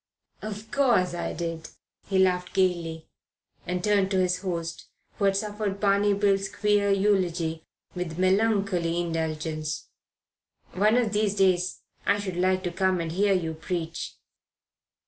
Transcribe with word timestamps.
"Of 0.41 0.71
course 0.71 1.13
I 1.13 1.33
did." 1.33 1.69
He 2.07 2.17
laughed 2.17 2.53
gaily 2.55 3.07
and 3.67 3.83
turned 3.83 4.09
to 4.09 4.19
his 4.19 4.39
host, 4.41 4.87
who 5.19 5.25
had 5.25 5.37
suffered 5.37 5.79
Barney 5.79 6.15
Bill's 6.15 6.49
queer 6.49 6.89
eulogy 6.89 7.67
with 7.93 8.17
melancholy 8.17 8.99
indulgence. 8.99 9.89
"One 10.73 10.97
of 10.97 11.13
these 11.13 11.35
days 11.35 11.81
I 12.03 12.17
should 12.19 12.37
like 12.37 12.63
to 12.63 12.71
come 12.71 12.99
and 12.99 13.11
hear 13.11 13.33
you 13.35 13.53
preach." 13.53 14.15